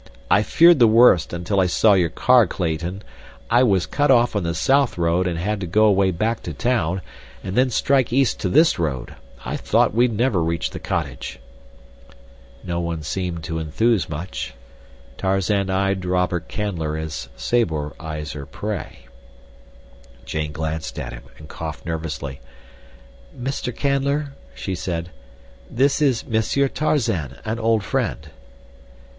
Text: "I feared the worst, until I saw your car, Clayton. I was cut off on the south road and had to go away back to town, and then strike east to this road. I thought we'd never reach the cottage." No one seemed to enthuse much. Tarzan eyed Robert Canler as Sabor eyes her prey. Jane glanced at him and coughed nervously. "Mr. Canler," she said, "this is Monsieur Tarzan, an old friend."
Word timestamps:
"I 0.31 0.41
feared 0.41 0.79
the 0.79 0.87
worst, 0.87 1.31
until 1.31 1.59
I 1.59 1.67
saw 1.67 1.93
your 1.93 2.09
car, 2.09 2.47
Clayton. 2.47 3.03
I 3.51 3.61
was 3.61 3.85
cut 3.85 4.09
off 4.09 4.35
on 4.35 4.41
the 4.41 4.55
south 4.55 4.97
road 4.97 5.27
and 5.27 5.37
had 5.37 5.59
to 5.61 5.67
go 5.67 5.85
away 5.85 6.09
back 6.09 6.41
to 6.41 6.53
town, 6.53 7.01
and 7.43 7.55
then 7.55 7.69
strike 7.69 8.11
east 8.11 8.39
to 8.39 8.49
this 8.49 8.79
road. 8.79 9.13
I 9.45 9.57
thought 9.57 9.93
we'd 9.93 10.11
never 10.11 10.43
reach 10.43 10.71
the 10.71 10.79
cottage." 10.79 11.37
No 12.63 12.79
one 12.79 13.03
seemed 13.03 13.43
to 13.43 13.59
enthuse 13.59 14.09
much. 14.09 14.55
Tarzan 15.19 15.69
eyed 15.69 16.03
Robert 16.03 16.49
Canler 16.49 16.97
as 16.99 17.29
Sabor 17.35 17.93
eyes 17.99 18.31
her 18.31 18.47
prey. 18.47 19.01
Jane 20.25 20.51
glanced 20.51 20.97
at 20.97 21.13
him 21.13 21.25
and 21.37 21.47
coughed 21.47 21.85
nervously. 21.85 22.41
"Mr. 23.39 23.71
Canler," 23.71 24.29
she 24.55 24.73
said, 24.73 25.11
"this 25.69 26.01
is 26.01 26.25
Monsieur 26.25 26.67
Tarzan, 26.67 27.35
an 27.45 27.59
old 27.59 27.83
friend." 27.83 28.31